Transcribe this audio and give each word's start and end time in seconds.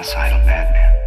homicidal 0.00 0.38
madman. 0.46 0.99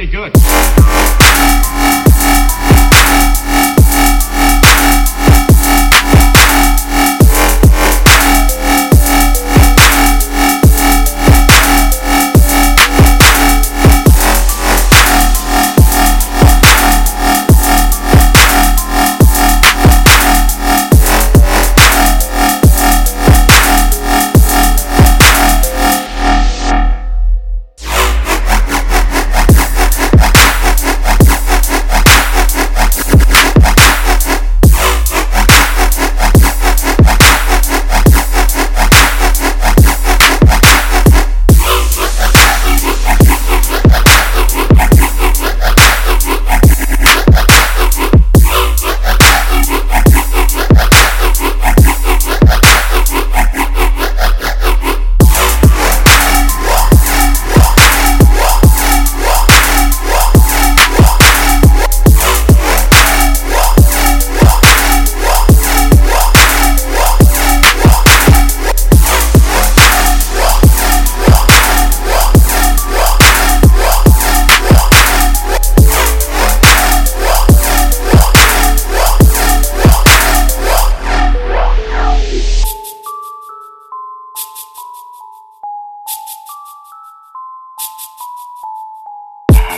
Really 0.00 0.10
good. 0.10 1.19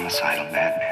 Homicidal 0.03 0.51
madman. 0.51 0.91